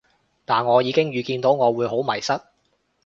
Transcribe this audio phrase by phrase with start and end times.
[0.45, 2.33] 但我已經預見到我會好迷失